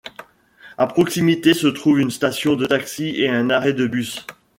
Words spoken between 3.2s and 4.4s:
et un arrêt de bus.